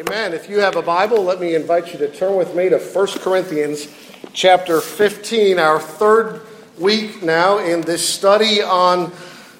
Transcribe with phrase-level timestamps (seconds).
[0.00, 0.32] Amen.
[0.32, 3.06] If you have a Bible, let me invite you to turn with me to 1
[3.18, 3.86] Corinthians
[4.32, 6.40] chapter 15, our third
[6.78, 9.12] week now in this study on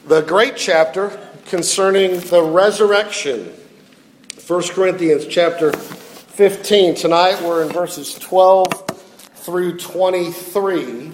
[0.06, 1.10] the great chapter
[1.44, 3.52] concerning the resurrection.
[4.46, 6.94] 1 Corinthians chapter 15.
[6.94, 8.72] Tonight we're in verses 12
[9.34, 11.12] through 23.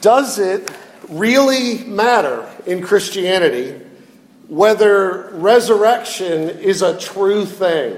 [0.00, 0.68] Does it
[1.08, 3.81] really matter in Christianity
[4.52, 7.96] whether resurrection is a true thing?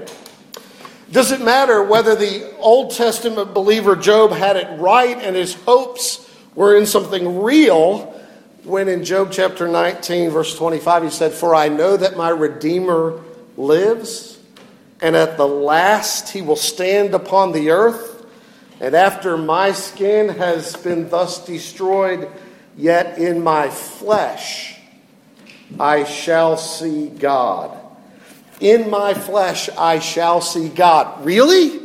[1.11, 6.31] Does it matter whether the Old Testament believer Job had it right and his hopes
[6.55, 8.03] were in something real
[8.63, 13.21] when in Job chapter 19, verse 25, he said, For I know that my Redeemer
[13.57, 14.39] lives,
[15.01, 18.25] and at the last he will stand upon the earth,
[18.79, 22.31] and after my skin has been thus destroyed,
[22.77, 24.74] yet in my flesh
[25.79, 27.77] I shall see God.
[28.59, 31.25] In my flesh, I shall see God.
[31.25, 31.81] Really?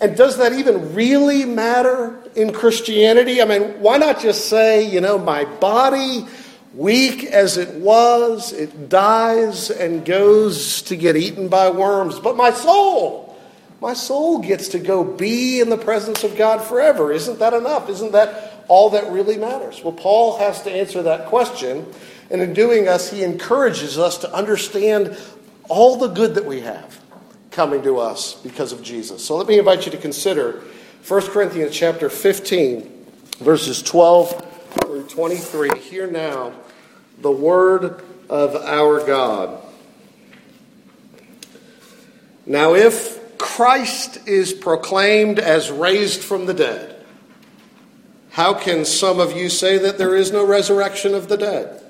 [0.00, 3.42] And does that even really matter in Christianity?
[3.42, 6.26] I mean, why not just say, you know, my body,
[6.74, 12.50] weak as it was, it dies and goes to get eaten by worms, but my
[12.50, 13.36] soul,
[13.80, 17.12] my soul gets to go be in the presence of God forever.
[17.12, 17.88] Isn't that enough?
[17.88, 19.82] Isn't that all that really matters?
[19.82, 21.86] Well, Paul has to answer that question
[22.30, 25.16] and in doing us, he encourages us to understand
[25.68, 27.00] all the good that we have
[27.50, 29.24] coming to us because of Jesus.
[29.24, 30.62] So let me invite you to consider
[31.06, 33.06] 1 Corinthians chapter 15,
[33.38, 34.46] verses 12
[34.84, 35.78] through 23.
[35.78, 36.52] Hear now
[37.18, 39.62] the word of our God.
[42.46, 47.04] Now, if Christ is proclaimed as raised from the dead,
[48.30, 51.89] how can some of you say that there is no resurrection of the dead?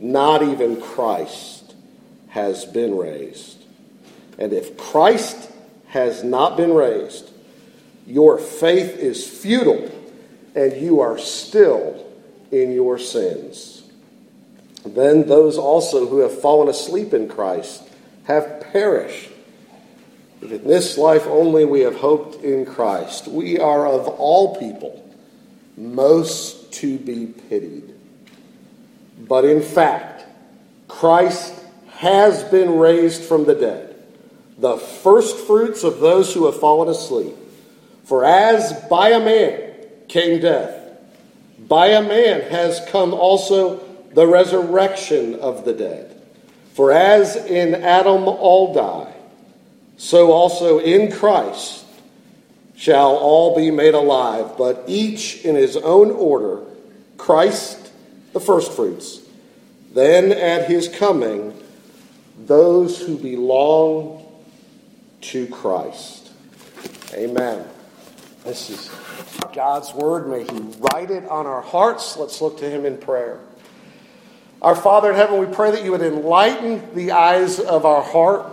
[0.00, 1.74] not even Christ
[2.28, 3.64] has been raised.
[4.38, 5.50] And if Christ
[5.88, 7.30] has not been raised,
[8.06, 9.90] your faith is futile
[10.54, 12.06] and you are still
[12.50, 13.82] in your sins.
[14.84, 17.82] Then those also who have fallen asleep in Christ
[18.24, 19.30] have perished.
[20.40, 23.26] If in this life only we have hoped in Christ.
[23.26, 25.04] We are of all people
[25.76, 27.87] most to be pitied.
[29.18, 30.24] But in fact,
[30.86, 31.54] Christ
[31.88, 33.96] has been raised from the dead,
[34.56, 37.34] the first fruits of those who have fallen asleep.
[38.04, 39.74] For as by a man
[40.08, 40.74] came death,
[41.58, 43.78] by a man has come also
[44.14, 46.20] the resurrection of the dead.
[46.74, 49.12] For as in Adam all die,
[49.96, 51.84] so also in Christ
[52.76, 56.62] shall all be made alive, but each in his own order
[57.16, 57.87] Christ
[58.38, 59.20] the firstfruits.
[59.92, 61.60] Then at his coming,
[62.46, 64.24] those who belong
[65.22, 66.30] to Christ.
[67.14, 67.66] Amen.
[68.44, 68.90] This is
[69.52, 70.28] God's word.
[70.28, 70.60] May He
[70.92, 72.16] write it on our hearts.
[72.16, 73.40] Let's look to Him in prayer.
[74.62, 78.46] Our Father in heaven, we pray that you would enlighten the eyes of our heart,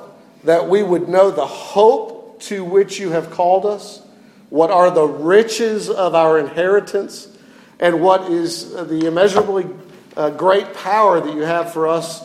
[0.44, 4.02] that we would know the hope to which you have called us,
[4.50, 7.35] what are the riches of our inheritance
[7.80, 9.68] and what is the immeasurably
[10.16, 12.24] uh, great power that you have for us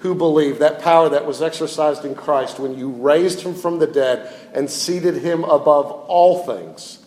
[0.00, 3.86] who believe, that power that was exercised in Christ when you raised him from the
[3.86, 7.04] dead and seated him above all things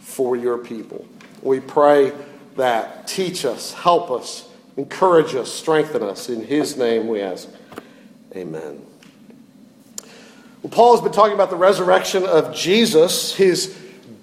[0.00, 1.06] for your people.
[1.42, 2.12] We pray
[2.56, 3.06] that.
[3.06, 6.28] Teach us, help us, encourage us, strengthen us.
[6.28, 7.48] In his name we ask.
[8.34, 8.84] Amen.
[10.62, 13.76] Well, Paul has been talking about the resurrection of Jesus, his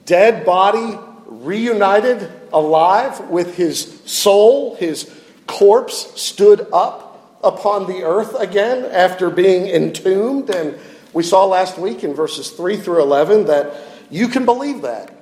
[0.06, 0.98] dead body
[1.28, 4.76] reunited alive with his soul.
[4.76, 5.14] His
[5.46, 10.50] corpse stood up upon the earth again after being entombed.
[10.50, 10.80] And
[11.14, 13.74] we saw last week in verses 3 through 11 that
[14.10, 15.14] you can believe that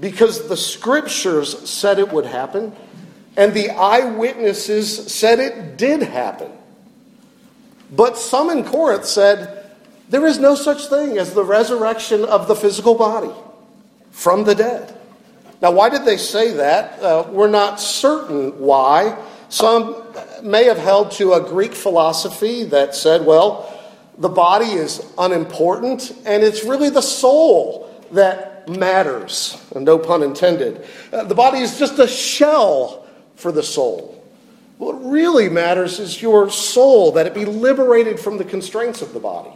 [0.00, 2.72] because the scriptures said it would happen
[3.36, 6.50] and the eyewitnesses said it did happen.
[7.90, 9.70] But some in Corinth said
[10.08, 13.32] there is no such thing as the resurrection of the physical body
[14.10, 14.96] from the dead.
[15.64, 17.02] Now, why did they say that?
[17.02, 19.16] Uh, we're not certain why.
[19.48, 20.04] Some
[20.42, 23.72] may have held to a Greek philosophy that said, well,
[24.18, 30.86] the body is unimportant, and it's really the soul that matters, no pun intended.
[31.10, 34.22] Uh, the body is just a shell for the soul.
[34.76, 39.20] What really matters is your soul, that it be liberated from the constraints of the
[39.20, 39.52] body.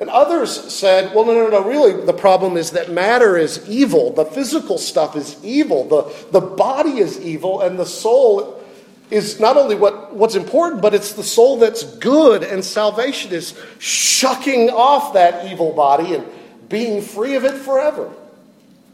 [0.00, 4.14] And others said, well, no, no, no, really, the problem is that matter is evil.
[4.14, 5.86] The physical stuff is evil.
[5.86, 8.64] The, the body is evil, and the soul
[9.10, 13.60] is not only what, what's important, but it's the soul that's good, and salvation is
[13.78, 16.26] shucking off that evil body and
[16.70, 18.10] being free of it forever.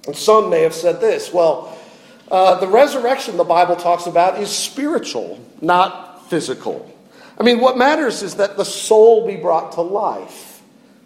[0.06, 1.78] And some may have said this well,
[2.30, 6.92] uh, the resurrection the Bible talks about is spiritual, not physical.
[7.38, 10.45] I mean, what matters is that the soul be brought to life,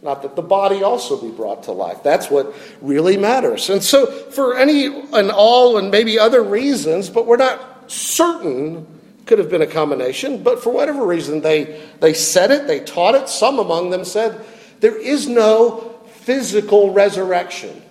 [0.02, 2.02] not that the body also be brought to life.
[2.02, 3.69] That's what really matters.
[3.69, 8.87] And so, for any and all, and maybe other reasons, but we're not certain,
[9.26, 13.14] could have been a combination, but for whatever reason, they, they said it, they taught
[13.14, 13.29] it.
[13.29, 14.44] Some among them said,
[14.81, 17.82] there is no physical resurrection.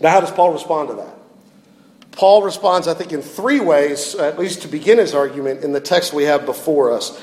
[0.00, 1.14] Now, how does Paul respond to that?
[2.12, 5.80] Paul responds, I think, in three ways, at least to begin his argument in the
[5.80, 7.20] text we have before us.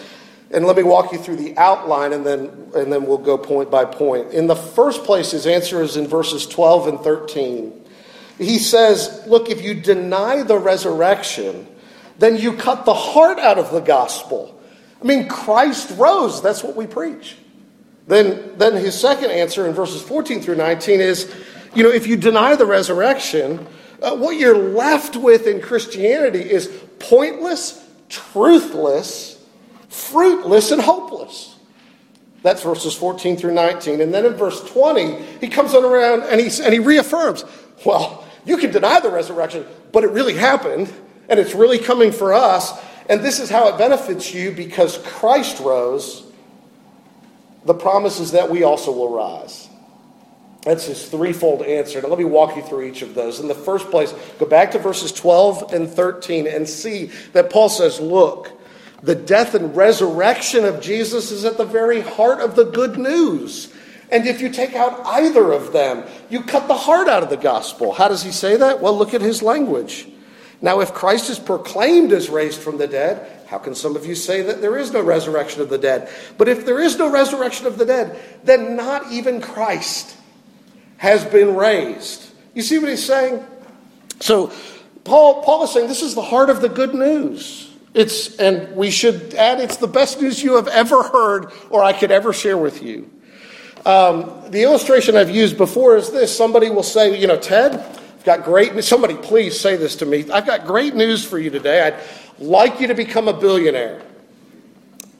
[0.54, 3.72] And let me walk you through the outline and then, and then we'll go point
[3.72, 4.34] by point.
[4.34, 7.86] In the first place, his answer is in verses 12 and 13.
[8.38, 11.68] He says, Look, if you deny the resurrection,
[12.20, 14.62] then you cut the heart out of the gospel.
[15.02, 16.42] I mean, Christ rose.
[16.42, 17.36] That's what we preach.
[18.08, 21.34] Then, then his second answer in verses 14 through 19 is,
[21.74, 23.66] you know, if you deny the resurrection,
[24.02, 26.68] uh, what you're left with in Christianity is
[27.00, 29.33] pointless, truthless,
[29.94, 31.56] fruitless, and hopeless.
[32.42, 34.02] That's verses 14 through 19.
[34.02, 37.46] And then in verse 20, he comes on around and he, and he reaffirms
[37.86, 40.94] well, you can deny the resurrection, but it really happened,
[41.28, 42.72] and it's really coming for us.
[43.10, 46.24] And this is how it benefits you because Christ rose.
[47.66, 49.68] The promise is that we also will rise.
[50.64, 52.02] That's his threefold answer.
[52.02, 53.42] Now, let me walk you through each of those.
[53.42, 57.68] In the first place, go back to verses 12 and 13 and see that Paul
[57.68, 58.52] says, Look,
[59.04, 63.72] the death and resurrection of Jesus is at the very heart of the good news.
[64.10, 67.38] And if you take out either of them, you cut the heart out of the
[67.38, 67.92] gospel.
[67.92, 68.82] How does he say that?
[68.82, 70.08] Well, look at his language.
[70.62, 74.16] Now, if Christ is proclaimed as raised from the dead, how can some of you
[74.16, 76.10] say that there is no resurrection of the dead?
[76.38, 80.16] But if there is no resurrection of the dead, then not even Christ
[80.98, 82.32] has been raised.
[82.54, 83.46] You see what he's saying?
[84.22, 84.54] So
[85.04, 87.73] Paul, Paul is saying this is the heart of the good news.
[87.94, 91.94] It's, and we should add, it's the best news you have ever heard or I
[91.94, 93.10] could ever share with you.
[93.86, 98.24] Um, the illustration I've used before is this somebody will say, you know, Ted, I've
[98.24, 100.30] got great Somebody please say this to me.
[100.32, 101.82] I've got great news for you today.
[101.82, 102.00] I'd
[102.40, 104.02] like you to become a billionaire.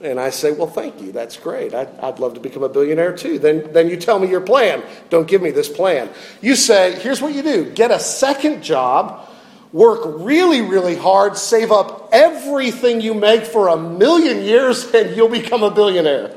[0.00, 1.12] And I say, Well, thank you.
[1.12, 1.74] That's great.
[1.74, 3.38] I'd, I'd, love to become a billionaire too.
[3.38, 4.82] Then, then you tell me your plan.
[5.10, 6.08] Don't give me this plan.
[6.40, 9.28] You say, Here's what you do get a second job,
[9.74, 15.28] work really, really hard, save up everything you make for a million years, and you'll
[15.28, 16.34] become a billionaire.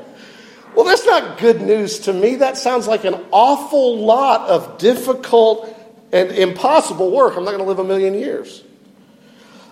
[0.74, 2.36] Well, that's not good news to me.
[2.36, 5.74] That sounds like an awful lot of difficult
[6.12, 7.36] and impossible work.
[7.36, 8.62] I'm not going to live a million years.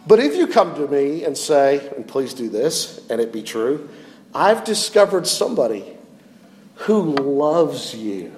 [0.07, 3.43] But if you come to me and say, and please do this, and it be
[3.43, 3.89] true,
[4.33, 5.85] I've discovered somebody
[6.77, 8.33] who loves you,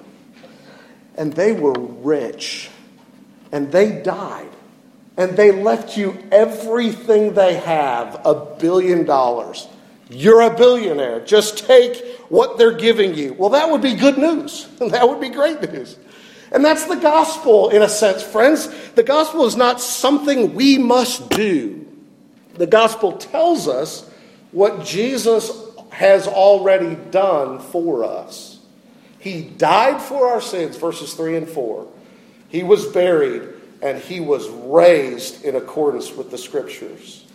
[1.15, 2.69] and they were rich,
[3.51, 4.49] and they died,
[5.19, 9.67] and they left you everything they have a billion dollars.
[10.09, 11.19] You're a billionaire.
[11.19, 13.33] Just take what they're giving you.
[13.33, 14.67] Well, that would be good news.
[14.79, 15.97] That would be great news.
[16.53, 18.69] And that's the gospel in a sense, friends.
[18.91, 21.85] The gospel is not something we must do.
[22.53, 24.09] The gospel tells us
[24.51, 25.51] what Jesus
[25.91, 28.57] has already done for us.
[29.19, 31.87] He died for our sins, verses 3 and 4.
[32.47, 37.25] He was buried, and he was raised in accordance with the scriptures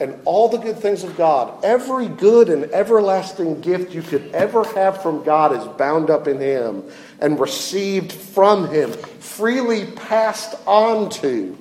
[0.00, 1.64] and all the good things of God.
[1.64, 6.40] Every good and everlasting gift you could ever have from God is bound up in
[6.40, 6.82] Him
[7.20, 11.56] and received from Him, freely passed on to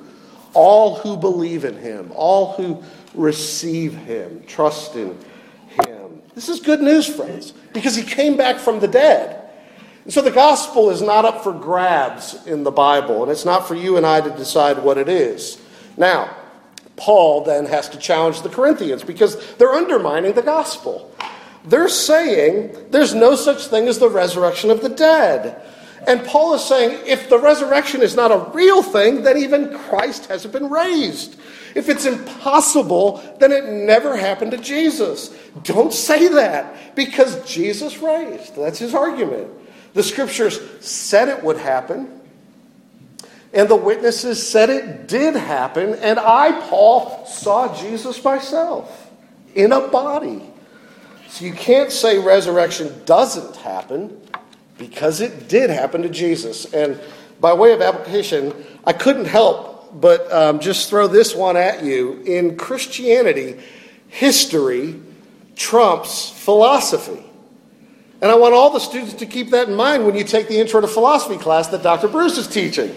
[0.53, 2.83] all who believe in Him, all who
[3.13, 5.17] receive Him, trust in
[5.67, 6.21] Him.
[6.33, 9.42] This is good news, friends, because He came back from the dead.
[10.09, 13.75] So the gospel is not up for grabs in the Bible, and it's not for
[13.75, 15.61] you and I to decide what it is.
[15.95, 16.35] Now,
[16.95, 21.09] Paul then has to challenge the Corinthians because they're undermining the gospel.
[21.65, 25.61] They're saying there's no such thing as the resurrection of the dead.
[26.05, 30.25] And Paul is saying if the resurrection is not a real thing, then even Christ
[30.25, 31.37] hasn't been raised.
[31.75, 35.33] If it's impossible, then it never happened to Jesus.
[35.63, 38.55] Don't say that because Jesus raised.
[38.57, 39.47] That's his argument.
[39.93, 42.21] The scriptures said it would happen,
[43.53, 49.11] and the witnesses said it did happen, and I, Paul, saw Jesus myself
[49.53, 50.41] in a body.
[51.29, 54.19] So you can't say resurrection doesn't happen
[54.77, 56.71] because it did happen to Jesus.
[56.73, 56.99] And
[57.39, 58.53] by way of application,
[58.85, 62.21] I couldn't help but um, just throw this one at you.
[62.25, 63.59] In Christianity,
[64.07, 64.99] history
[65.55, 67.23] trumps philosophy.
[68.23, 70.57] And I want all the students to keep that in mind when you take the
[70.57, 72.07] intro to philosophy class that Dr.
[72.07, 72.87] Bruce is teaching.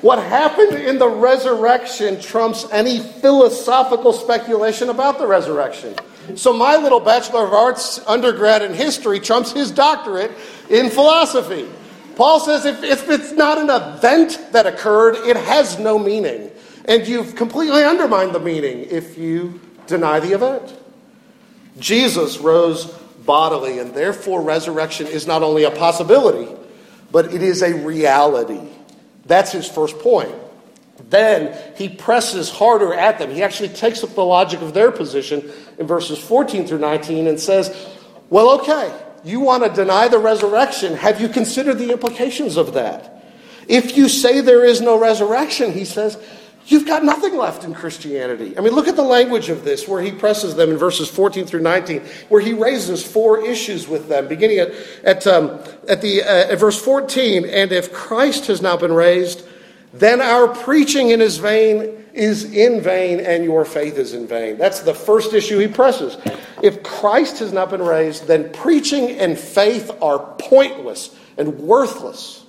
[0.00, 5.94] What happened in the resurrection trumps any philosophical speculation about the resurrection.
[6.34, 10.32] So, my little Bachelor of Arts undergrad in history trumps his doctorate
[10.70, 11.68] in philosophy.
[12.16, 16.50] Paul says if, if it's not an event that occurred, it has no meaning.
[16.86, 20.74] And you've completely undermined the meaning if you deny the event.
[21.78, 22.98] Jesus rose
[23.28, 26.50] bodily, and therefore resurrection is not only a possibility,
[27.12, 28.66] but it is a reality.
[29.26, 30.34] That's his first point.
[31.10, 33.30] Then he presses harder at them.
[33.30, 37.38] He actually takes up the logic of their position in verses 14 through 19 and
[37.38, 37.70] says,
[38.30, 38.92] Well, okay,
[39.22, 40.94] you want to deny the resurrection.
[40.94, 43.22] Have you considered the implications of that?
[43.68, 46.16] If you say there is no resurrection, he says,
[46.68, 48.56] you've got nothing left in Christianity.
[48.56, 51.46] I mean, look at the language of this, where he presses them in verses 14
[51.46, 54.72] through 19, where he raises four issues with them, beginning at,
[55.02, 55.58] at, um,
[55.88, 57.44] at, the, uh, at verse 14.
[57.46, 59.44] And if Christ has now been raised,
[59.92, 64.58] then our preaching in his vain is in vain and your faith is in vain.
[64.58, 66.16] That's the first issue he presses.
[66.62, 72.44] If Christ has not been raised, then preaching and faith are pointless and worthless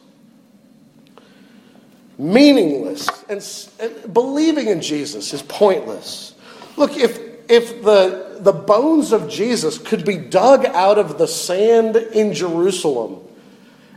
[2.20, 6.36] meaningless, and, believing in Jesus is pointless.
[6.76, 7.18] Look, if,
[7.50, 13.22] if the, the bones of Jesus could be dug out of the sand in Jerusalem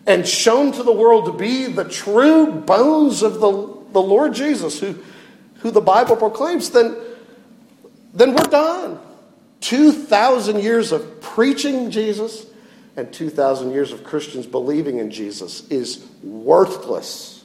[0.07, 3.51] and shown to the world to be the true bones of the,
[3.93, 4.99] the Lord Jesus, who,
[5.57, 6.97] who the Bible proclaims, then,
[8.15, 9.01] then we're done.
[9.61, 12.47] 2,000 years of preaching Jesus
[12.97, 17.42] and 2,000 years of Christians believing in Jesus is worthless.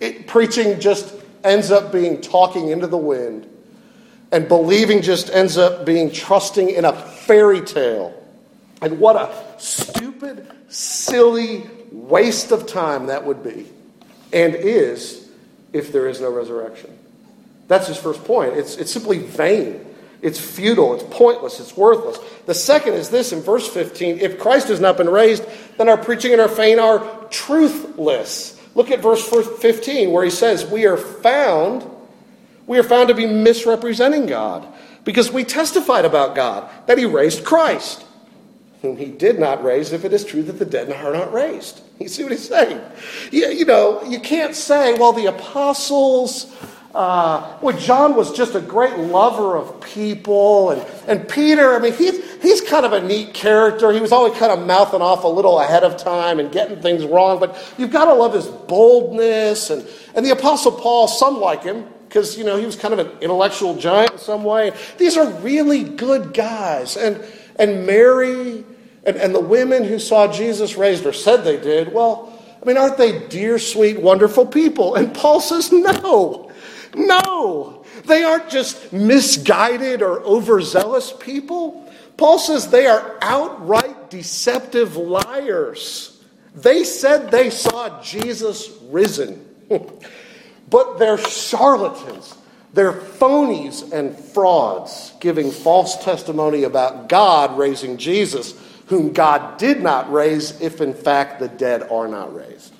[0.00, 1.14] It, preaching just
[1.44, 3.46] ends up being talking into the wind,
[4.32, 8.16] and believing just ends up being trusting in a fairy tale.
[8.82, 13.66] And what a stupid, silly waste of time that would be,
[14.32, 15.28] and is,
[15.72, 16.96] if there is no resurrection.
[17.68, 18.56] That's his first point.
[18.56, 19.86] It's, it's simply vain.
[20.22, 20.94] It's futile.
[20.94, 21.60] It's pointless.
[21.60, 22.18] It's worthless.
[22.46, 25.44] The second is this in verse 15 if Christ has not been raised,
[25.78, 26.98] then our preaching and our faith are
[27.30, 28.59] truthless.
[28.74, 31.84] Look at verse 15 where he says, We are found,
[32.66, 34.66] we are found to be misrepresenting God
[35.04, 38.04] because we testified about God that he raised Christ,
[38.82, 41.80] whom he did not raise if it is true that the dead are not raised.
[41.98, 42.80] You see what he's saying?
[43.30, 46.54] You, you know, you can't say, well, the apostles
[46.94, 50.70] uh, well, John was just a great lover of people.
[50.70, 53.92] And, and Peter, I mean, he's, he's kind of a neat character.
[53.92, 57.04] He was always kind of mouthing off a little ahead of time and getting things
[57.04, 57.38] wrong.
[57.38, 59.70] But you've got to love his boldness.
[59.70, 62.98] And, and the Apostle Paul, some like him because, you know, he was kind of
[62.98, 64.72] an intellectual giant in some way.
[64.98, 66.96] These are really good guys.
[66.96, 67.22] And,
[67.54, 68.64] and Mary
[69.04, 72.76] and, and the women who saw Jesus raised or said they did, well, I mean,
[72.76, 74.96] aren't they dear, sweet, wonderful people?
[74.96, 76.49] And Paul says, no.
[76.94, 81.90] No, they aren't just misguided or overzealous people.
[82.16, 86.22] Paul says they are outright deceptive liars.
[86.54, 89.44] They said they saw Jesus risen,
[90.68, 92.36] but they're charlatans.
[92.72, 98.54] They're phonies and frauds, giving false testimony about God raising Jesus,
[98.86, 102.72] whom God did not raise, if in fact the dead are not raised.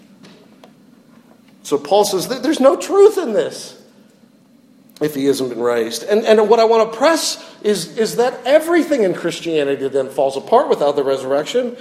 [1.62, 3.79] So Paul says there's no truth in this
[5.00, 6.02] if he hasn't been raised.
[6.02, 10.36] And, and what I want to press is, is that everything in Christianity then falls
[10.36, 11.76] apart without the resurrection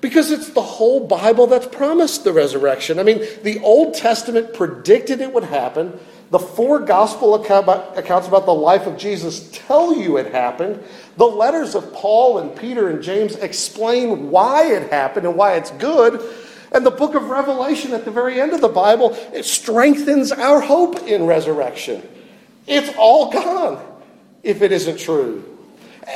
[0.00, 2.98] because it's the whole Bible that's promised the resurrection.
[2.98, 5.98] I mean, the Old Testament predicted it would happen.
[6.30, 10.82] The four gospel accounts about the life of Jesus tell you it happened.
[11.16, 15.70] The letters of Paul and Peter and James explain why it happened and why it's
[15.72, 16.22] good.
[16.70, 20.60] And the book of Revelation at the very end of the Bible, it strengthens our
[20.60, 22.06] hope in resurrection.
[22.68, 23.84] It's all gone
[24.42, 25.44] if it isn't true.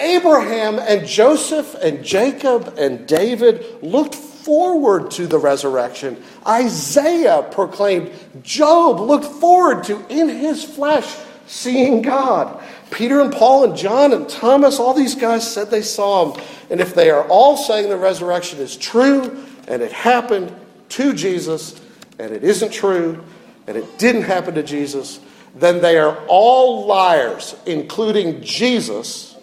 [0.00, 6.22] Abraham and Joseph and Jacob and David looked forward to the resurrection.
[6.46, 8.10] Isaiah proclaimed,
[8.42, 11.14] Job looked forward to, in his flesh,
[11.46, 12.62] seeing God.
[12.90, 16.42] Peter and Paul and John and Thomas, all these guys said they saw him.
[16.70, 20.54] And if they are all saying the resurrection is true and it happened
[20.90, 21.80] to Jesus
[22.18, 23.22] and it isn't true
[23.66, 25.20] and it didn't happen to Jesus,
[25.54, 29.36] then they are all liars, including Jesus,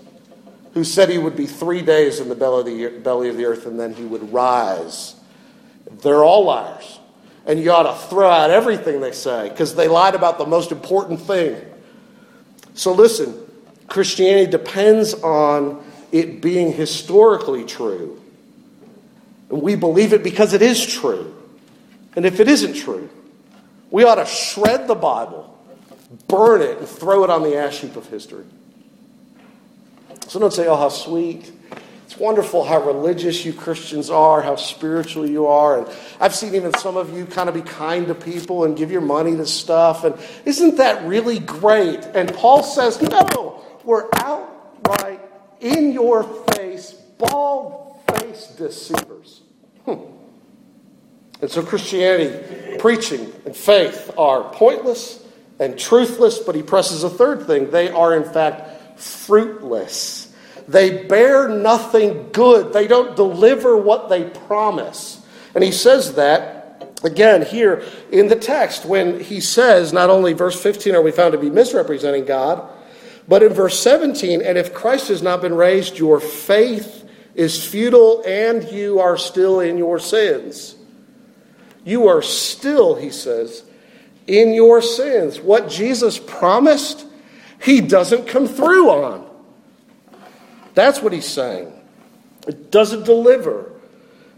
[0.73, 3.45] who said he would be three days in the belly of the, belly of the
[3.45, 5.15] earth and then he would rise.
[6.01, 6.99] They're all liars.
[7.45, 10.71] And you ought to throw out everything they say because they lied about the most
[10.71, 11.59] important thing.
[12.73, 13.35] So listen,
[13.87, 18.21] Christianity depends on it being historically true.
[19.49, 21.35] And we believe it because it is true.
[22.15, 23.09] And if it isn't true,
[23.91, 25.57] we ought to shred the Bible,
[26.27, 28.45] burn it, and throw it on the ash heap of history.
[30.27, 31.51] So don't say, oh, how sweet.
[32.05, 35.79] It's wonderful how religious you Christians are, how spiritual you are.
[35.79, 35.87] And
[36.19, 39.01] I've seen even some of you kind of be kind to people and give your
[39.01, 40.03] money to stuff.
[40.03, 42.03] And isn't that really great?
[42.15, 45.21] And Paul says, no, we're outright
[45.59, 46.23] in your
[46.55, 49.41] face, bald faced deceivers.
[49.85, 49.97] Hmm.
[51.41, 55.23] And so Christianity, preaching, and faith are pointless
[55.59, 57.71] and truthless, but he presses a third thing.
[57.71, 60.33] They are, in fact, fruitless.
[60.67, 62.73] They bear nothing good.
[62.73, 65.21] They don't deliver what they promise.
[65.55, 70.61] And he says that again here in the text when he says, not only verse
[70.61, 72.69] 15 are we found to be misrepresenting God,
[73.27, 78.23] but in verse 17, and if Christ has not been raised, your faith is futile
[78.25, 80.75] and you are still in your sins.
[81.85, 83.63] You are still, he says,
[84.29, 85.39] in your sins.
[85.39, 87.05] What Jesus promised,
[87.61, 89.27] he doesn't come through on.
[90.75, 91.73] That's what he's saying.
[92.47, 93.71] It doesn't deliver.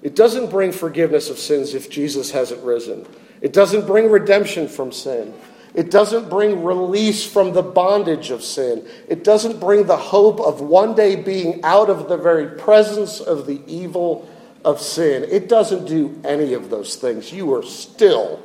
[0.01, 3.05] It doesn't bring forgiveness of sins if Jesus hasn't risen.
[3.41, 5.33] It doesn't bring redemption from sin.
[5.74, 8.88] It doesn't bring release from the bondage of sin.
[9.07, 13.45] It doesn't bring the hope of one day being out of the very presence of
[13.45, 14.27] the evil
[14.65, 15.25] of sin.
[15.29, 17.31] It doesn't do any of those things.
[17.31, 18.44] You are still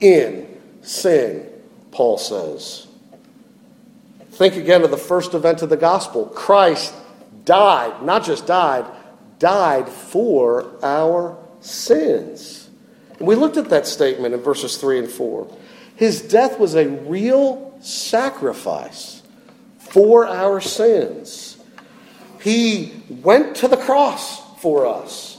[0.00, 0.49] in
[0.82, 1.48] sin,
[1.90, 2.86] Paul says.
[4.32, 6.26] Think again of the first event of the gospel.
[6.26, 6.94] Christ
[7.44, 8.86] died, not just died,
[9.38, 12.68] died for our sins.
[13.18, 15.56] And we looked at that statement in verses 3 and 4.
[15.96, 19.22] His death was a real sacrifice
[19.78, 21.58] for our sins.
[22.40, 25.29] He went to the cross for us.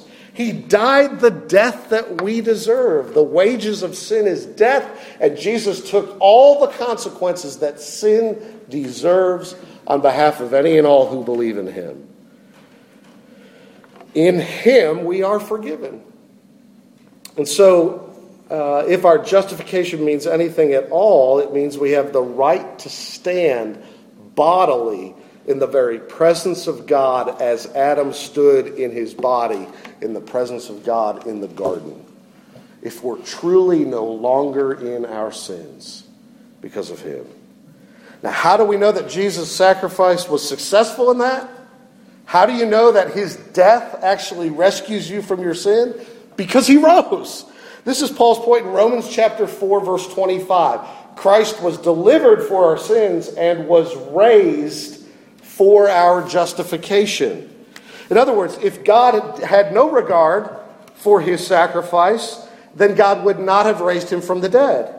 [0.42, 3.14] He died the death that we deserve.
[3.14, 9.56] The wages of sin is death, and Jesus took all the consequences that sin deserves
[9.86, 12.08] on behalf of any and all who believe in him.
[14.16, 16.04] In him we are forgiven.
[17.38, 18.12] And so,
[18.50, 22.90] uh, if our justification means anything at all, it means we have the right to
[22.90, 23.80] stand
[24.34, 25.14] bodily
[25.46, 29.68] in the very presence of God as Adam stood in his body
[30.02, 32.06] in the presence of God in the garden.
[32.82, 36.04] If we're truly no longer in our sins
[36.62, 37.26] because of him.
[38.24, 41.50] Now, how do we know that Jesus' sacrifice was successful in that?
[42.26, 45.94] How do you know that his death actually rescues you from your sin?
[46.38, 47.46] Because he rose.
[47.84, 51.16] This is Paul's point in Romans chapter 4, verse 25.
[51.16, 55.04] Christ was delivered for our sins and was raised
[55.42, 57.51] for our justification.
[58.12, 60.58] In other words, if God had no regard
[60.96, 62.46] for his sacrifice,
[62.76, 64.94] then God would not have raised him from the dead.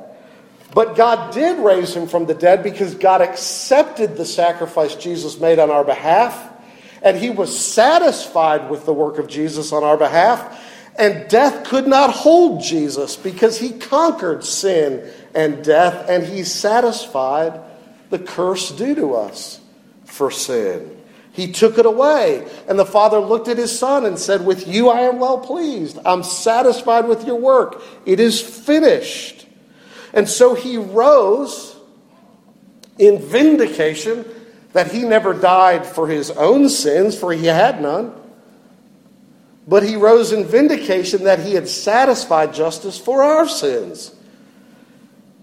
[0.75, 5.59] But God did raise him from the dead because God accepted the sacrifice Jesus made
[5.59, 6.51] on our behalf,
[7.03, 10.59] and he was satisfied with the work of Jesus on our behalf.
[10.97, 17.61] And death could not hold Jesus because he conquered sin and death, and he satisfied
[18.09, 19.61] the curse due to us
[20.07, 21.02] for sin.
[21.33, 22.47] He took it away.
[22.69, 25.99] And the father looked at his son and said, With you I am well pleased.
[26.05, 27.83] I'm satisfied with your work.
[28.05, 29.47] It is finished.
[30.13, 31.75] And so he rose
[32.99, 34.27] in vindication
[34.75, 38.15] that he never died for his own sins, for he had none.
[39.67, 44.15] But he rose in vindication that he had satisfied justice for our sins.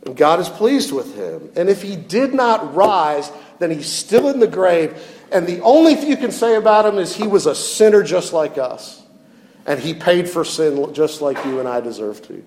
[0.06, 1.50] And God is pleased with him.
[1.56, 4.98] And if he did not rise, then he's still in the grave.
[5.32, 8.34] And the only thing you can say about him is he was a sinner just
[8.34, 9.02] like us.
[9.66, 12.44] And he paid for sin just like you and I deserve to.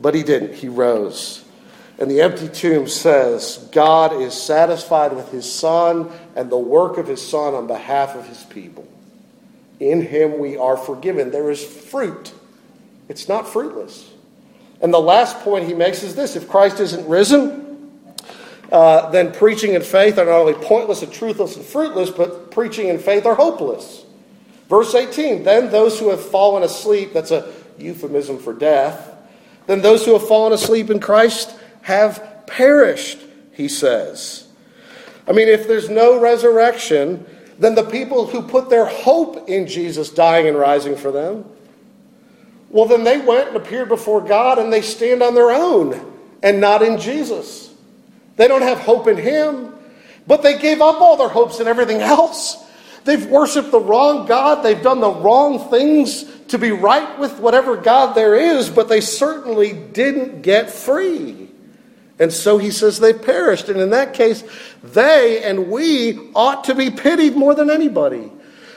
[0.00, 0.54] But he didn't.
[0.54, 1.44] He rose.
[1.98, 7.06] And the empty tomb says, God is satisfied with his Son and the work of
[7.06, 8.88] his Son on behalf of his people.
[9.78, 11.30] In him we are forgiven.
[11.30, 12.32] There is fruit,
[13.08, 14.09] it's not fruitless.
[14.80, 17.70] And the last point he makes is this if Christ isn't risen,
[18.72, 22.88] uh, then preaching and faith are not only pointless and truthless and fruitless, but preaching
[22.88, 24.04] and faith are hopeless.
[24.68, 29.14] Verse 18 Then those who have fallen asleep, that's a euphemism for death,
[29.66, 33.18] then those who have fallen asleep in Christ have perished,
[33.52, 34.46] he says.
[35.28, 37.26] I mean, if there's no resurrection,
[37.58, 41.44] then the people who put their hope in Jesus dying and rising for them,
[42.70, 46.60] well, then they went and appeared before God and they stand on their own and
[46.60, 47.72] not in Jesus.
[48.36, 49.74] They don't have hope in Him,
[50.26, 52.56] but they gave up all their hopes and everything else.
[53.04, 54.62] They've worshiped the wrong God.
[54.62, 59.00] They've done the wrong things to be right with whatever God there is, but they
[59.00, 61.48] certainly didn't get free.
[62.18, 63.68] And so he says they've perished.
[63.68, 64.44] And in that case,
[64.84, 68.30] they and we ought to be pitied more than anybody.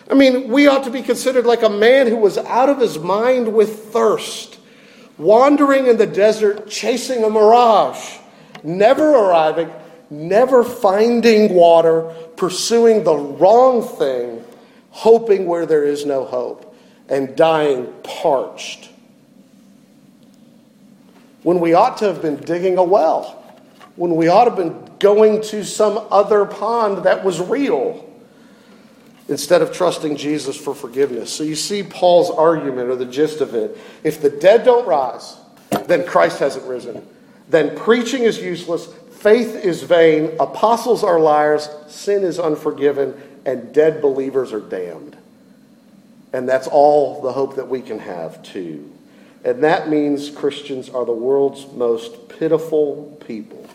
[0.09, 2.99] I mean, we ought to be considered like a man who was out of his
[2.99, 4.59] mind with thirst,
[5.17, 8.17] wandering in the desert, chasing a mirage,
[8.63, 9.71] never arriving,
[10.09, 14.43] never finding water, pursuing the wrong thing,
[14.91, 16.75] hoping where there is no hope,
[17.07, 18.89] and dying parched.
[21.43, 23.41] When we ought to have been digging a well,
[23.95, 28.09] when we ought to have been going to some other pond that was real
[29.27, 31.31] instead of trusting Jesus for forgiveness.
[31.31, 33.77] So you see Paul's argument or the gist of it.
[34.03, 35.37] If the dead don't rise,
[35.87, 37.05] then Christ hasn't risen.
[37.49, 44.01] Then preaching is useless, faith is vain, apostles are liars, sin is unforgiven, and dead
[44.01, 45.17] believers are damned.
[46.33, 48.91] And that's all the hope that we can have, too.
[49.45, 53.67] And that means Christians are the world's most pitiful people.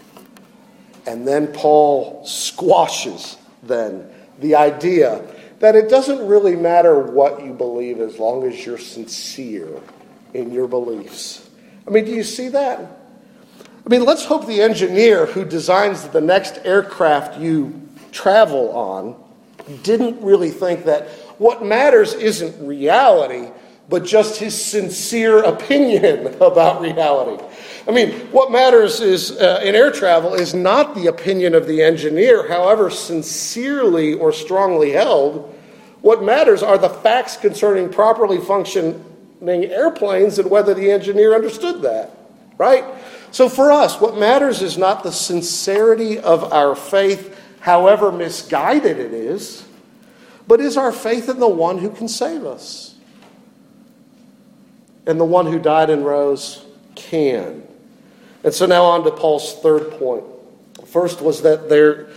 [1.06, 5.22] And then Paul squashes then the idea
[5.60, 9.68] that it doesn't really matter what you believe as long as you're sincere
[10.34, 11.48] in your beliefs.
[11.86, 12.80] I mean, do you see that?
[12.80, 19.16] I mean, let's hope the engineer who designs the next aircraft you travel on
[19.82, 23.48] didn't really think that what matters isn't reality,
[23.88, 27.42] but just his sincere opinion about reality.
[27.88, 31.82] I mean, what matters is uh, in air travel is not the opinion of the
[31.82, 35.54] engineer, however sincerely or strongly held.
[36.02, 39.02] What matters are the facts concerning properly functioning
[39.40, 42.10] airplanes and whether the engineer understood that,
[42.58, 42.84] right?
[43.30, 49.14] So for us, what matters is not the sincerity of our faith, however misguided it
[49.14, 49.66] is,
[50.46, 52.96] but is our faith in the one who can save us
[55.06, 57.67] and the one who died and rose can.
[58.48, 60.24] And so now on to Paul's third point.
[60.86, 62.08] First was that there,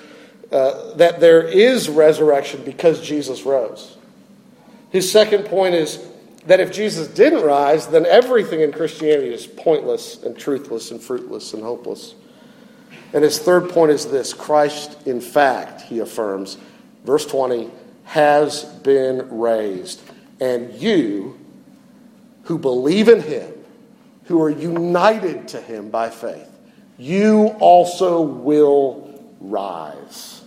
[0.50, 3.98] uh, that there is resurrection because Jesus rose.
[4.92, 6.00] His second point is
[6.46, 11.54] that if Jesus didn't rise, then everything in Christianity is pointless and truthless and fruitless
[11.54, 12.16] and hopeless.
[13.12, 16.58] And his third point is this Christ, in fact, he affirms,
[17.04, 17.70] verse 20,
[18.06, 20.02] has been raised,
[20.40, 21.38] and you
[22.44, 23.52] who believe in him,
[24.32, 26.50] who are united to him by faith,
[26.98, 30.42] you also will rise.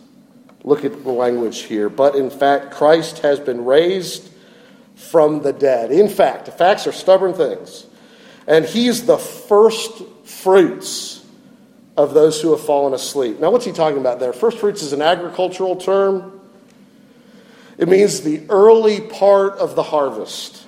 [0.62, 1.90] Look at the language here.
[1.90, 4.30] But in fact, Christ has been raised
[4.94, 5.92] from the dead.
[5.92, 7.86] In fact, the facts are stubborn things.
[8.46, 11.22] And he's the first fruits
[11.96, 13.38] of those who have fallen asleep.
[13.38, 14.32] Now, what's he talking about there?
[14.32, 16.40] First fruits is an agricultural term,
[17.76, 20.63] it means the early part of the harvest.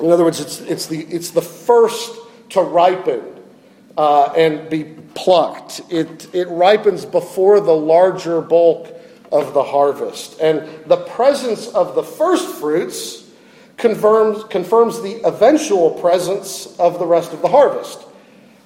[0.00, 2.16] In other words, it's, it's, the, it's the first
[2.50, 3.22] to ripen
[3.96, 4.84] uh, and be
[5.14, 5.80] plucked.
[5.90, 8.88] It, it ripens before the larger bulk
[9.32, 10.40] of the harvest.
[10.40, 13.30] And the presence of the first fruits
[13.76, 18.04] confirms, confirms the eventual presence of the rest of the harvest.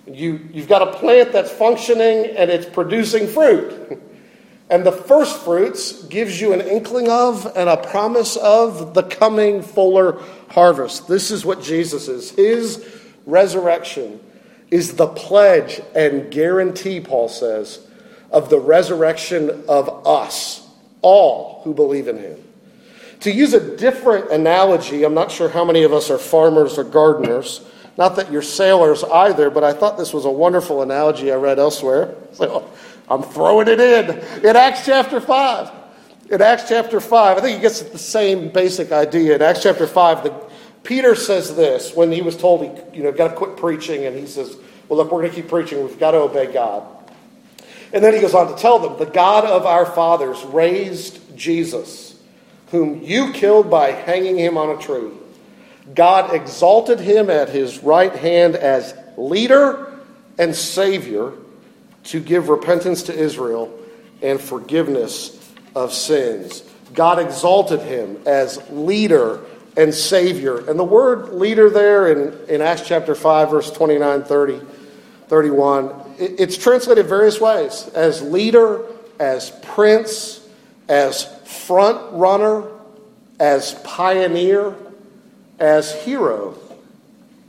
[0.07, 4.01] You, you've got a plant that's functioning and it's producing fruit.
[4.75, 9.63] And the first fruits gives you an inkling of and a promise of the coming
[9.63, 11.07] fuller harvest.
[11.07, 12.33] This is what Jesus is.
[12.33, 12.85] His
[13.25, 14.19] resurrection
[14.73, 17.87] is the pledge and guarantee, Paul says,
[18.33, 20.69] of the resurrection of us,
[21.03, 22.43] all who believe in him.
[23.21, 26.83] To use a different analogy, I'm not sure how many of us are farmers or
[26.83, 27.61] gardeners.
[27.97, 31.59] Not that you're sailors either, but I thought this was a wonderful analogy I read
[31.59, 32.15] elsewhere.
[32.35, 32.69] So
[33.09, 34.11] I'm throwing it in.
[34.45, 35.71] In Acts chapter 5.
[36.31, 39.37] In Acts chapter 5, I think he gets at the same basic idea.
[39.37, 40.51] In Acts chapter 5, the,
[40.83, 44.19] Peter says this when he was told he you know, got to quit preaching, and
[44.19, 44.57] he says,
[44.89, 45.85] Well, look, we're going to keep preaching.
[45.85, 46.83] We've got to obey God.
[47.93, 52.21] And then he goes on to tell them the God of our fathers raised Jesus,
[52.73, 55.11] whom you killed by hanging him on a tree.
[55.93, 59.93] God exalted him at his right hand as leader
[60.39, 61.33] and savior
[62.05, 63.77] to give repentance to Israel
[64.23, 66.63] and forgiveness of sins.
[66.95, 69.41] God exalted him as leader
[69.77, 70.69] and savior.
[70.69, 74.61] And the word leader there in, in Acts chapter 5, verse 29, 30,
[75.29, 75.87] 31,
[76.19, 78.85] it, it's translated various ways as leader,
[79.19, 80.47] as prince,
[80.89, 82.69] as front runner,
[83.41, 84.75] as pioneer,
[85.65, 86.57] as hero.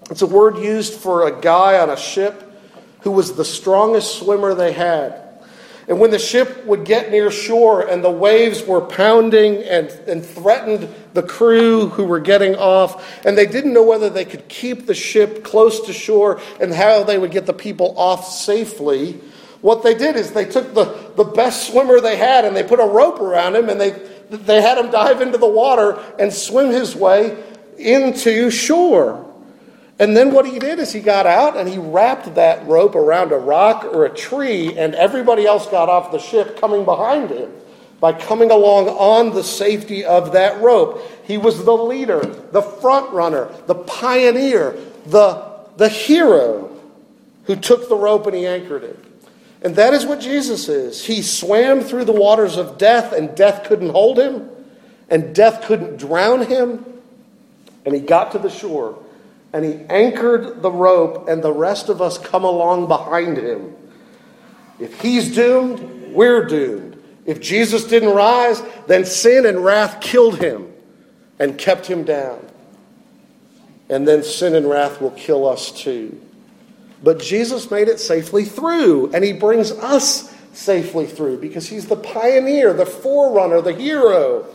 [0.10, 2.42] It's a word used for a guy on a ship
[3.02, 5.22] who was the strongest swimmer they had.
[5.88, 10.26] And when the ship would get near shore and the waves were pounding and, and
[10.26, 14.88] threatened the crew who were getting off, and they didn't know whether they could keep
[14.88, 19.20] the ship close to shore and how they would get the people off safely,
[19.62, 22.80] what they did is they took the, the best swimmer they had and they put
[22.80, 23.92] a rope around him and they,
[24.30, 27.38] they had him dive into the water and swim his way
[27.78, 29.22] into shore.
[29.98, 33.32] And then what he did is he got out and he wrapped that rope around
[33.32, 37.52] a rock or a tree, and everybody else got off the ship coming behind him
[38.02, 41.02] by coming along on the safety of that rope.
[41.24, 42.20] He was the leader,
[42.52, 46.78] the front runner, the pioneer, the, the hero
[47.46, 49.00] who took the rope and he anchored it.
[49.62, 51.04] And that is what Jesus is.
[51.06, 54.50] He swam through the waters of death, and death couldn't hold him,
[55.10, 56.86] and death couldn't drown him.
[57.86, 58.98] And he got to the shore
[59.56, 63.74] and he anchored the rope, and the rest of us come along behind him.
[64.82, 67.02] If he's doomed, we're doomed.
[67.26, 70.74] If Jesus didn't rise, then sin and wrath killed him
[71.40, 72.46] and kept him down.
[73.90, 76.22] And then sin and wrath will kill us too.
[77.02, 81.96] But Jesus made it safely through, and he brings us safely through because he's the
[81.96, 84.46] pioneer, the forerunner, the hero.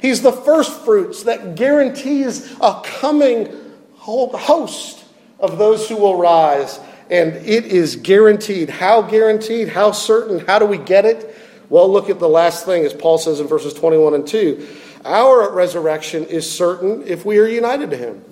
[0.00, 3.48] He's the first fruits that guarantees a coming
[3.96, 5.04] host
[5.38, 6.80] of those who will rise.
[7.10, 8.70] And it is guaranteed.
[8.70, 9.68] How guaranteed?
[9.68, 10.40] How certain?
[10.46, 11.36] How do we get it?
[11.68, 14.66] Well, look at the last thing, as Paul says in verses 21 and 2.
[15.04, 18.24] Our resurrection is certain if we are united to him,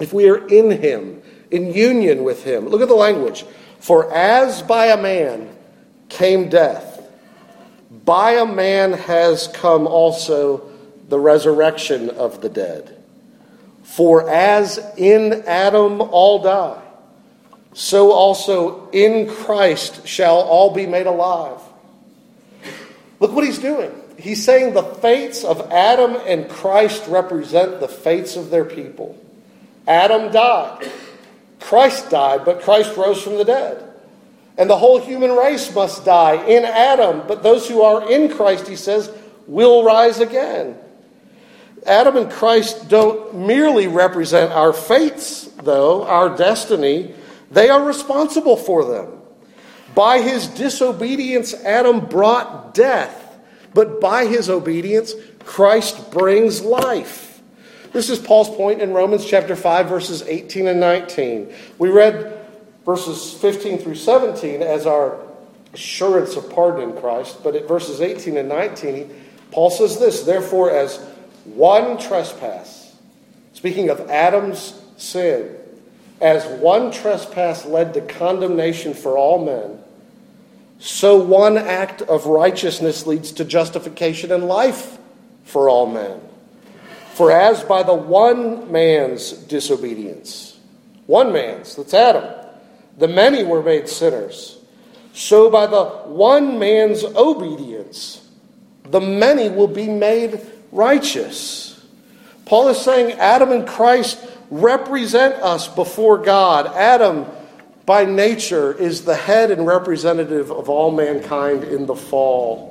[0.00, 2.68] if we are in him, in union with him.
[2.68, 3.44] Look at the language.
[3.78, 5.54] For as by a man
[6.08, 7.06] came death,
[8.04, 10.70] by a man has come also
[11.08, 12.96] the resurrection of the dead.
[13.82, 16.82] For as in Adam all die,
[17.74, 21.60] so also in Christ shall all be made alive.
[23.20, 23.92] Look what he's doing.
[24.18, 29.18] He's saying the fates of Adam and Christ represent the fates of their people.
[29.86, 30.90] Adam died.
[31.60, 33.82] Christ died, but Christ rose from the dead.
[34.56, 38.68] And the whole human race must die in Adam, but those who are in Christ,
[38.68, 39.10] he says,
[39.46, 40.78] will rise again.
[41.86, 47.14] Adam and Christ don't merely represent our fates, though, our destiny,
[47.50, 49.20] they are responsible for them.
[49.94, 53.38] By his disobedience, Adam brought death,
[53.74, 57.40] but by his obedience, Christ brings life.
[57.92, 61.52] This is Paul's point in Romans chapter 5, verses 18 and 19.
[61.78, 62.44] We read
[62.84, 65.20] verses 15 through 17 as our
[65.72, 70.70] assurance of pardon in Christ, but at verses 18 and 19, Paul says this Therefore,
[70.70, 70.98] as
[71.44, 72.94] one trespass,
[73.52, 75.56] speaking of Adam's sin,
[76.20, 79.78] as one trespass led to condemnation for all men,
[80.78, 84.98] so one act of righteousness leads to justification and life
[85.44, 86.20] for all men.
[87.14, 90.58] For as by the one man's disobedience,
[91.06, 92.24] one man's, that's Adam,
[92.98, 94.58] the many were made sinners,
[95.12, 98.28] so by the one man's obedience,
[98.84, 100.40] the many will be made
[100.74, 101.82] righteous.
[102.44, 104.18] Paul is saying Adam and Christ
[104.50, 106.66] represent us before God.
[106.66, 107.26] Adam,
[107.86, 112.70] by nature, is the head and representative of all mankind in the fall.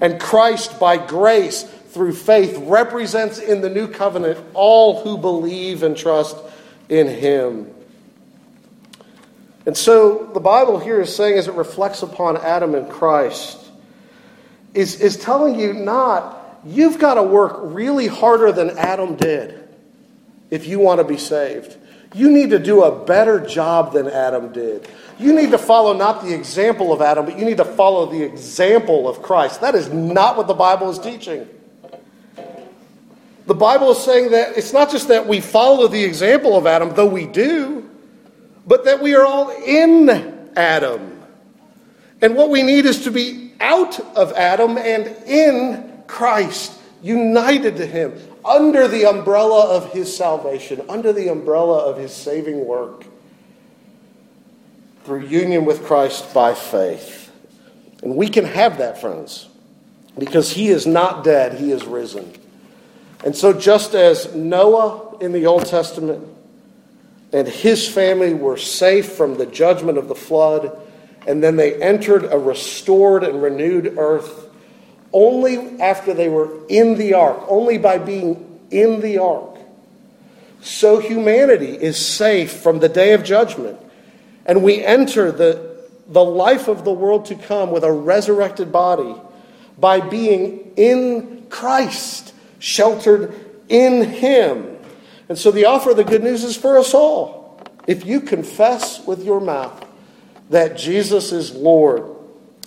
[0.00, 5.96] And Christ, by grace, through faith, represents in the new covenant all who believe and
[5.96, 6.36] trust
[6.88, 7.70] in him.
[9.64, 13.58] And so the Bible here is saying, as it reflects upon Adam and Christ,
[14.74, 19.68] is, is telling you not You've got to work really harder than Adam did
[20.50, 21.76] if you want to be saved.
[22.14, 24.88] You need to do a better job than Adam did.
[25.18, 28.22] You need to follow not the example of Adam, but you need to follow the
[28.22, 29.60] example of Christ.
[29.60, 31.48] That is not what the Bible is teaching.
[33.46, 36.94] The Bible is saying that it's not just that we follow the example of Adam,
[36.94, 37.88] though we do.
[38.66, 40.08] but that we are all in
[40.56, 41.22] Adam.
[42.20, 47.86] And what we need is to be out of Adam and in Christ, united to
[47.86, 53.04] Him, under the umbrella of His salvation, under the umbrella of His saving work,
[55.04, 57.30] through union with Christ by faith.
[58.02, 59.48] And we can have that, friends,
[60.18, 62.32] because He is not dead, He is risen.
[63.24, 66.28] And so, just as Noah in the Old Testament
[67.34, 70.78] and his family were safe from the judgment of the flood,
[71.26, 74.43] and then they entered a restored and renewed earth
[75.14, 79.56] only after they were in the ark, only by being in the ark.
[80.60, 83.78] So humanity is safe from the day of judgment,
[84.44, 85.76] and we enter the,
[86.08, 89.14] the life of the world to come with a resurrected body
[89.78, 93.34] by being in Christ sheltered
[93.68, 94.76] in Him.
[95.28, 97.60] And so the offer of the good news is for us all.
[97.86, 99.86] If you confess with your mouth
[100.50, 102.13] that Jesus is Lord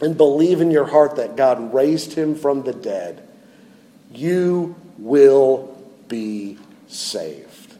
[0.01, 3.27] and believe in your heart that God raised him from the dead,
[4.12, 5.75] you will
[6.07, 6.57] be
[6.88, 7.73] saved.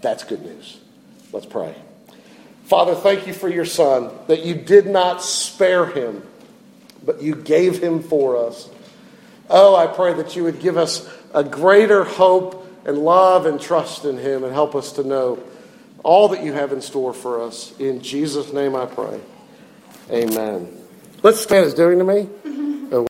[0.00, 0.78] That's good news.
[1.32, 1.74] Let's pray.
[2.64, 6.22] Father, thank you for your Son, that you did not spare him,
[7.04, 8.68] but you gave him for us.
[9.48, 14.04] Oh, I pray that you would give us a greater hope and love and trust
[14.04, 15.42] in Him and help us to know
[16.02, 17.78] all that you have in store for us.
[17.78, 19.20] In Jesus' name I pray.
[20.10, 20.79] Amen.
[21.22, 22.22] Let's stand is doing to me.
[22.22, 22.79] Mm-hmm.